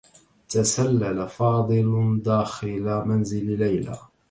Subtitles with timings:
[0.49, 3.97] تسلّل فاضل داخل منزل ليلى.